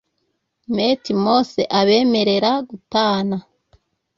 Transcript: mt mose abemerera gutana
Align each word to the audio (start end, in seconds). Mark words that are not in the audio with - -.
mt 0.75 1.03
mose 1.23 1.61
abemerera 1.79 2.51
gutana 2.69 3.37